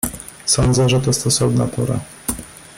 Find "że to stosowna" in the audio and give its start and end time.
0.89-1.67